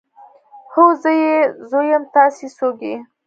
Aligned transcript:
هو 0.73 0.83
زه 1.01 1.11
يې 1.21 1.33
زوی 1.69 1.87
يم 1.93 2.03
تاسې 2.15 2.45
څوک 2.57 2.77
يئ. 2.87 2.95